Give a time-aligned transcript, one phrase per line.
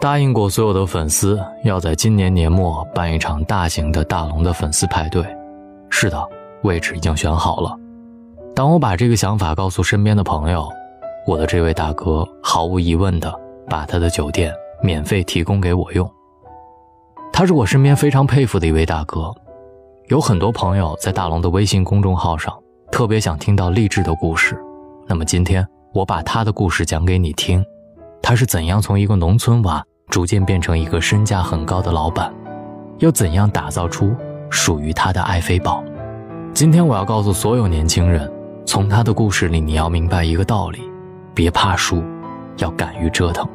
[0.00, 5.22] 答应过所有的粉丝，要在今年年末办一场大型的大龙的粉丝派对。
[5.90, 6.26] 是的，
[6.62, 7.76] 位置已经选好了。
[8.56, 10.66] 当我把这个想法告诉身边的朋友，
[11.26, 13.30] 我的这位大哥毫无疑问的
[13.68, 14.50] 把他的酒店
[14.82, 16.10] 免费提供给我用。
[17.30, 19.30] 他是我身边非常佩服的一位大哥。
[20.08, 22.58] 有很多朋友在大龙的微信公众号上
[22.90, 24.58] 特别想听到励志的故事，
[25.06, 27.62] 那么今天我把他的故事讲给你听。
[28.22, 29.82] 他是怎样从一个农村娃？
[30.10, 32.34] 逐渐变成一个身价很高的老板，
[32.98, 34.14] 又怎样打造出
[34.50, 35.82] 属于他的爱妃堡？
[36.52, 38.30] 今天我要告诉所有年轻人，
[38.66, 40.80] 从他的故事里你要明白一个道理：
[41.32, 42.02] 别怕输，
[42.58, 43.48] 要敢于折腾。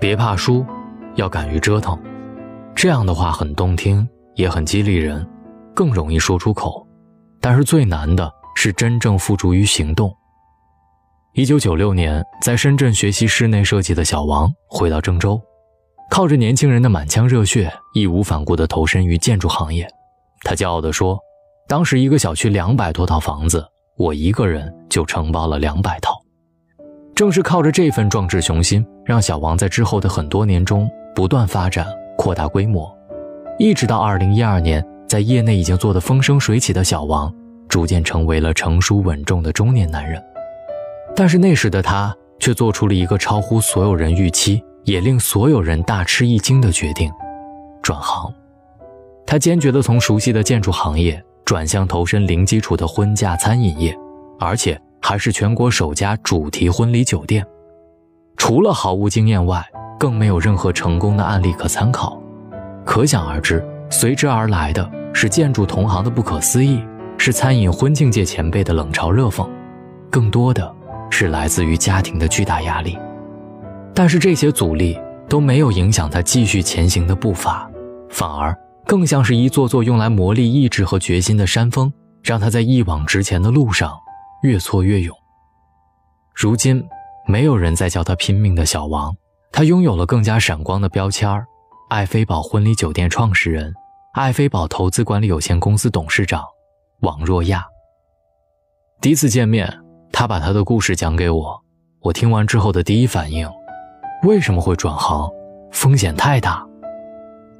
[0.00, 0.66] 别怕输，
[1.14, 1.96] 要敢于折腾。
[2.74, 5.24] 这样的话很动听，也很激励人，
[5.74, 6.84] 更容易说出口。
[7.40, 10.12] 但是最难的是真正付诸于行动。
[11.34, 15.40] 一九九六年，在深圳学习室内设计的小王回到郑州，
[16.10, 19.88] 靠着年轻人的满腔热血，义无反顾地投身于建筑行业。
[20.42, 21.16] 他骄傲地说
[21.68, 23.64] ：“当时一个小区两百多套房子，
[23.96, 26.20] 我一个人就承包了两百套。”
[27.14, 31.86] 正是靠着这份壮志雄心，让小王在之后的很多年中不断发展、
[32.18, 32.92] 扩大规模，
[33.56, 37.32] 一直到二零一二年，在业内已经做得风生水起的小王，
[37.68, 40.20] 逐渐成为了成熟稳重的中年男人。
[41.20, 47.12] 但是那时的他却做出了一个超乎所有人预期，也令所有人大吃一惊的决定：
[47.82, 48.32] 转行。
[49.26, 53.94] 他坚决地从熟悉的建筑行业转向投身零基础的婚嫁餐饮业，
[54.38, 57.46] 而且还是全国首家主题婚礼酒店。
[58.38, 59.62] 除了毫无经验外，
[59.98, 62.18] 更没有任何成功的案例可参考。
[62.82, 66.82] 可想而知，随之而来的是建筑同行的不可思议，
[67.18, 69.46] 是餐饮婚庆界前辈的冷嘲热讽，
[70.10, 70.76] 更多的。
[71.10, 72.98] 是来自于家庭的巨大压力，
[73.94, 77.70] 但是这些阻力都没有影响他继续前行的步伐，
[78.08, 83.98] 反而更像是一座座用来磨砺意志和决心的山峰，让他在一往直前的路上
[84.42, 85.14] 越挫越勇。
[86.34, 86.82] 如今，
[87.26, 89.14] 没有人再叫他拼命的小王，
[89.52, 91.44] 他拥有了更加闪光的标签儿——
[91.90, 93.74] 爱妃堡婚礼酒店创始人、
[94.14, 96.42] 爱妃堡投资管理有限公司董事长
[97.00, 97.64] 王若亚。
[99.02, 99.89] 第一次见面。
[100.12, 101.62] 他把他的故事讲给我，
[102.00, 103.48] 我听完之后的第一反应，
[104.24, 105.30] 为什么会转行？
[105.70, 106.66] 风险太大。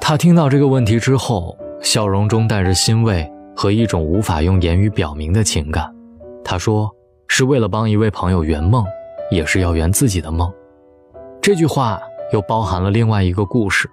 [0.00, 5.92] 他听到这个问题之后，笑容中带着欣慰和一种无法用言语表明的情感。
[6.44, 6.90] 他说
[7.28, 8.84] ：“是为了帮一位朋友圆梦，
[9.30, 10.50] 也是要圆自己的梦。”
[11.42, 12.00] 这句话
[12.32, 13.90] 又包含了另外一个故事。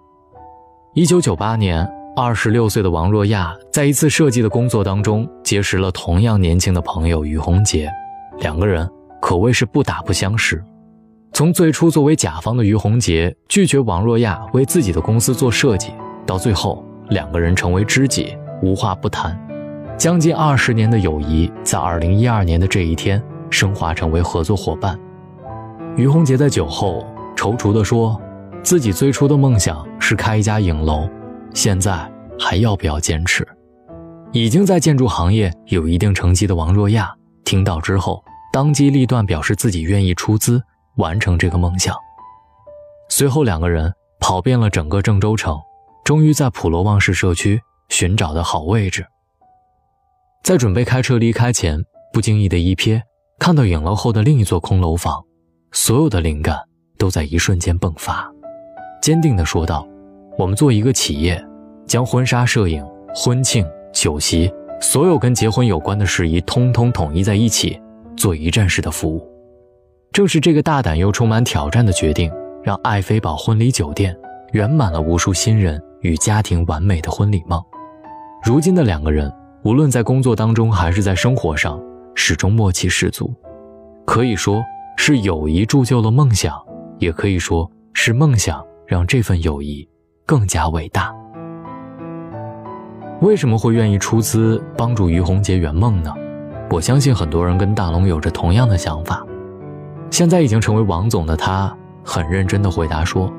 [0.93, 7.91] 一九九八年，二十六岁的王若亚在一次设计的工作当中，结识了同样年轻的朋友于洪杰。
[8.39, 8.89] 两个人
[9.21, 10.63] 可谓是不打不相识。
[11.33, 15.91] 从最初作为甲方的于洪杰拒绝王若亚为自己的公司做设计，
[16.25, 19.35] 到最后两个人成为知己，无话不谈。
[19.97, 24.99] 将近二十年的友谊，在二零一二年的这一天升华成为合作伙伴。
[25.95, 27.05] 于洪杰在酒后
[27.35, 28.19] 踌躇地说
[28.61, 31.07] ：“自己最初的梦想是开一家影楼，
[31.53, 33.47] 现在还要不要坚持？”
[34.33, 37.13] 已经在建筑行业有一定成绩的王若亚。
[37.45, 40.61] 听到之后，当机立断表示自己愿意出资
[40.95, 41.95] 完成这个梦想。
[43.09, 45.59] 随后，两个人跑遍了整个郑州城，
[46.03, 49.05] 终于在普罗旺士社区寻找的好位置。
[50.43, 51.79] 在准备开车离开前，
[52.11, 53.01] 不经意的一瞥，
[53.39, 55.23] 看到影楼后的另一座空楼房，
[55.71, 56.57] 所有的灵感
[56.97, 58.29] 都在一瞬间迸发，
[59.01, 59.87] 坚定地说道
[60.37, 61.43] ：“我们做一个企业，
[61.85, 64.51] 将婚纱摄影、婚庆、酒席。”
[64.83, 67.81] 所有跟结婚有关的事宜，通通统一在一起，
[68.17, 69.25] 做一站式的服务。
[70.11, 72.29] 正是这个大胆又充满挑战的决定，
[72.61, 74.13] 让爱妃堡婚礼酒店
[74.51, 77.63] 圆满了无数新人与家庭完美的婚礼梦。
[78.43, 79.33] 如今的两个人，
[79.63, 81.81] 无论在工作当中还是在生活上，
[82.13, 83.33] 始终默契十足。
[84.05, 84.61] 可以说
[84.97, 86.53] 是友谊铸就了梦想，
[86.99, 89.87] 也可以说是梦想让这份友谊
[90.25, 91.15] 更加伟大。
[93.23, 96.13] 为什么会愿意出资帮助于洪杰圆梦呢？
[96.69, 99.25] 我相信很多人跟大龙有着同样的想法。
[100.11, 101.73] 现在已经成为王总的他，
[102.03, 103.31] 很认真地回答说：“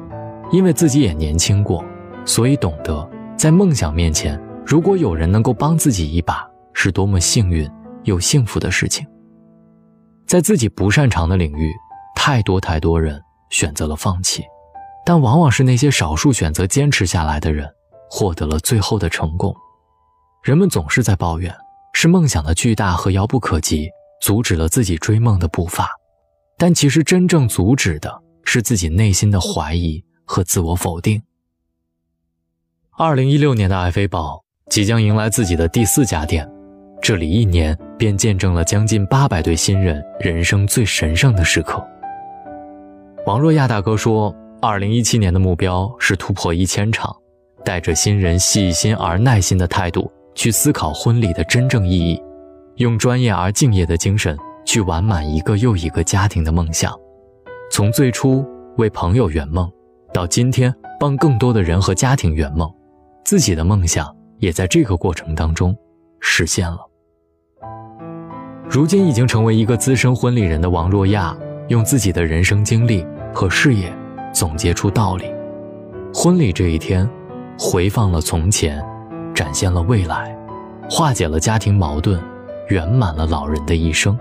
[0.50, 1.84] 因为自己也年轻过，
[2.24, 7.70] 所以懂得在梦想面前，如果有人能够帮自己一把，是多么幸运
[8.04, 9.06] 又幸福的事情。
[10.26, 11.70] 在自己不擅长的领域，
[12.16, 13.20] 太多太多人
[13.50, 14.42] 选择了放弃，
[15.04, 17.68] 但往往是那些少数选择坚持下来的人，
[18.08, 19.54] 获得了最后的成功。”
[20.44, 21.50] 人们总是在抱怨，
[21.94, 23.88] 是梦想的巨大和遥不可及
[24.20, 25.88] 阻止了自己追梦的步伐，
[26.58, 31.22] 但其实真正阻止的是自己内心的怀疑和自我否定。
[32.98, 36.46] 二零一六年的爱妃堡即将迎来自己的第四家店，
[37.00, 41.82] 这里一年便见证了将近八百对新人人生最神圣的时刻。
[43.24, 44.30] 王若亚大哥说，
[44.60, 47.16] 二零一七年的目标是突破一千场，
[47.64, 52.22] 带着新人细心而耐心的态度去思考婚礼的真正意义，
[52.76, 56.92] 用专业而敬业的精神去完满一个又一个家庭的梦想。
[57.70, 58.44] 从最初
[58.76, 59.70] 为朋友圆梦，
[60.12, 62.70] 到今天帮更多的人和家庭圆梦。
[63.24, 65.74] 自己的梦想也在这个过程当中
[66.20, 66.78] 实现了。
[68.68, 71.36] 如今已经成为一个资深婚礼人的王若亚，
[71.68, 73.90] 用自己的人生经历和事业
[74.32, 75.24] 总结出道理：
[76.12, 77.08] 婚礼这一天，
[77.58, 78.84] 回放了从前，
[79.34, 80.36] 展现了未来，
[80.88, 82.22] 化解了家庭矛盾，
[82.68, 84.16] 圆满了老人的一生。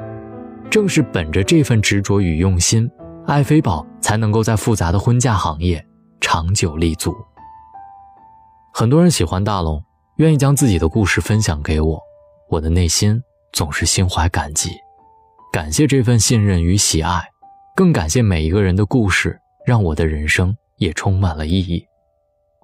[0.70, 2.90] 正是本着这份执着与用心，
[3.28, 5.86] 爱妃宝才能够在复杂的婚嫁行业
[6.20, 7.14] 长久立足。
[8.74, 9.80] 很多人喜欢大龙，
[10.16, 12.02] 愿意将自己的故事分享给我，
[12.50, 13.22] 我的内心
[13.52, 14.72] 总是心怀感激，
[15.52, 17.22] 感谢这份信任与喜爱，
[17.76, 21.86] 更感谢每一个人的故事，让我的人生也充满了意义。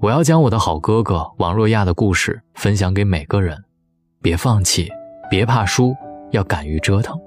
[0.01, 3.65] 我要将我的好哥哥王若亚的故事分享给每个人，
[4.21, 4.87] 别放弃，
[5.29, 5.93] 别怕输，
[6.31, 7.19] 要敢于折腾。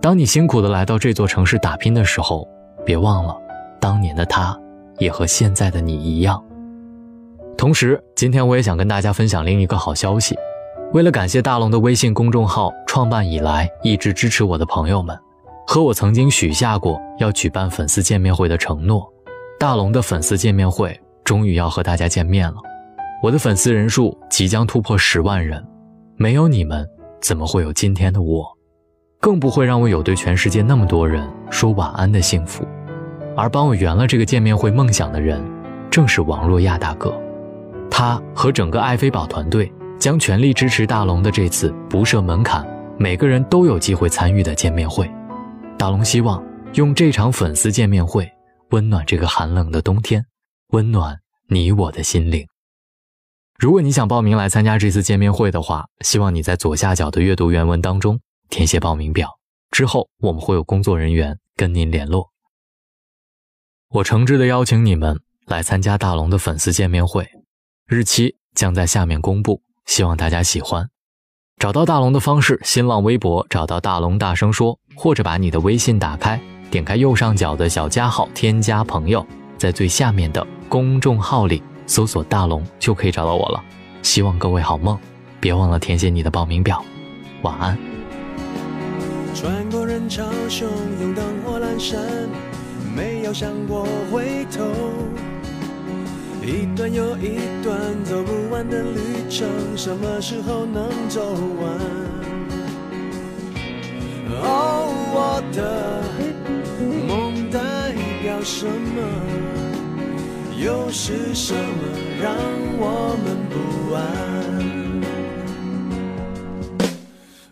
[0.00, 2.46] 当你辛苦的来到这座城市打拼的时候，
[2.86, 3.36] 别忘了，
[3.80, 4.56] 当年的他，
[4.98, 6.40] 也和现在的你一样。
[7.56, 10.38] 同时，今天我也想跟大家分享另一个好消息。
[10.92, 15.18] 为了感谢大龙的微信公众号创办以来一直支持我的朋友们，
[15.66, 19.12] 和我曾经许下过要举办粉丝见面会的承诺，
[19.58, 20.98] 大龙的粉丝见面会
[21.28, 22.56] 终于要和大家见面了。
[23.22, 25.62] 我的粉丝人数即将突破十万人，
[26.16, 26.88] 没有你们，
[27.20, 28.46] 怎么会有今天的我？
[29.20, 32.66] 更不会让我有对全世界那么多人说晚安的幸福。
[33.36, 35.38] 而帮我圆了这个见面会梦想的人，
[35.90, 37.14] 正是王若亚大哥。
[37.90, 42.66] 他和整个爱妃堡团队将全力支持大龙的这次不设门槛、
[42.96, 45.06] 每个人都有机会参与的见面会。
[45.76, 46.42] 大龙希望
[46.72, 48.26] 用这场粉丝见面会
[48.70, 50.24] 温暖这个寒冷的冬天，
[50.68, 52.46] 温暖你我的心灵。
[53.58, 58.20] 如果你想报名来参加这次见面会的话，希望你在左下角的阅读原文当中
[58.50, 59.38] 填写报名表，
[59.70, 62.30] 之后我们会有工作人员跟您联络。
[63.88, 67.26] 我诚挚的邀请你们来参加大龙的粉丝见面会。
[67.86, 70.90] 日期将在下面公布，希望大家喜欢。
[71.58, 76.38] 找到大龙的方式：新浪微博找到大龙，大声说，或者把你的微信打开，
[76.70, 79.26] 点开右上角的小加号，添加朋友，
[79.58, 83.62] 在最下面的公众号里搜索大龙就可以找到我了。
[84.02, 84.96] 希望各位好梦，
[85.40, 86.82] 别忘了填写你的报名表。
[87.42, 87.76] 晚安。
[89.34, 90.64] 穿过人潮汹
[91.00, 92.00] 涌，灯火阑珊，
[92.96, 94.64] 没有想过回头。
[96.42, 99.46] 一段又一段走不完的旅程，
[99.76, 101.20] 什么时候能走
[101.60, 101.78] 完？
[104.40, 106.02] 哦，我的
[107.06, 107.60] 梦代
[108.22, 109.47] 表什么？
[110.60, 111.60] 又是什么
[112.20, 112.34] 让
[112.78, 114.02] 我们不安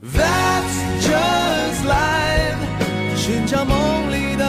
[0.02, 0.76] ？That's
[1.06, 2.58] just life，
[3.16, 4.44] 寻找梦里的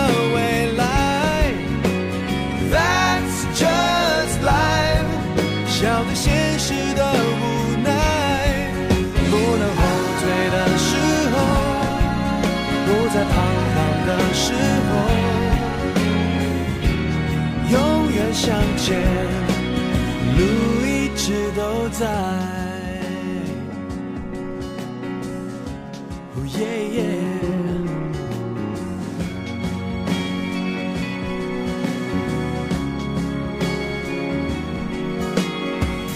[21.98, 22.08] 直都在。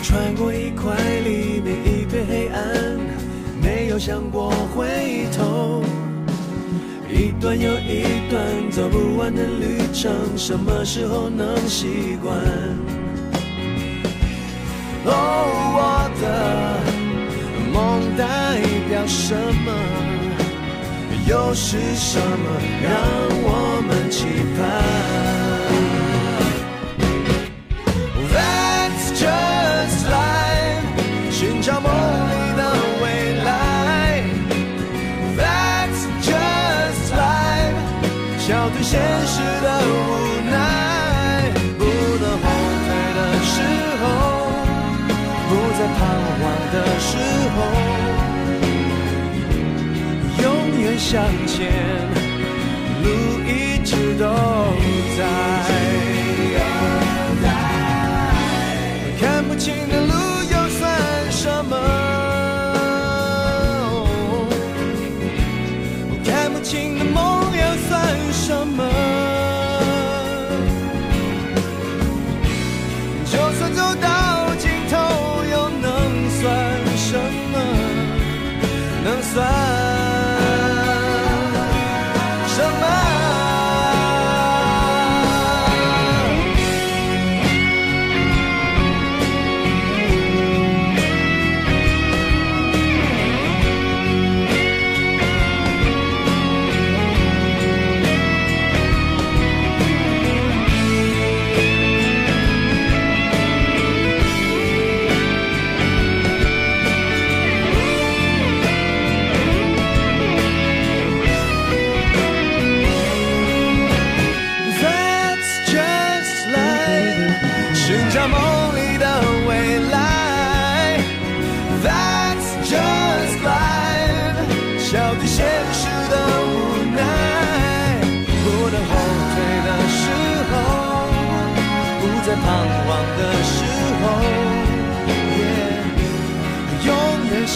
[0.04, 3.00] 穿过一块黎明，一片黑暗，
[3.64, 5.84] 没有想过回头。
[7.10, 12.38] 一段又一段走不完的旅程，什么时候能习惯？
[15.06, 15.10] 哦，
[15.78, 15.80] 我
[16.22, 16.24] 的
[17.72, 17.78] 梦
[18.18, 18.22] 代
[18.90, 19.68] 表什么？
[21.28, 22.26] 又是什么
[22.84, 22.92] 让
[23.44, 24.26] 我们期
[24.58, 24.60] 盼
[28.34, 32.62] ？That's just life，寻找梦里的
[33.02, 33.06] 未
[33.46, 33.50] 来。
[35.38, 37.80] That's just life，
[38.40, 39.90] 笑对现实的无
[40.52, 40.81] 奈。
[51.12, 51.70] 向前，
[53.04, 54.26] 路一直都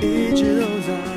[0.00, 1.13] 一直都在。